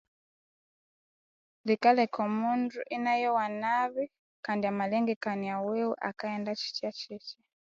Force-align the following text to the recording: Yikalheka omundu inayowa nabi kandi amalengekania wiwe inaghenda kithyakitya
Yikalheka 1.67 2.19
omundu 2.29 2.79
inayowa 2.95 3.45
nabi 3.61 4.03
kandi 4.45 4.63
amalengekania 4.71 5.55
wiwe 5.65 5.95
inaghenda 5.97 6.51
kithyakitya 6.59 7.37